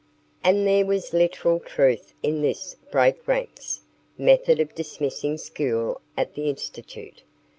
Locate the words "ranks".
3.27-3.81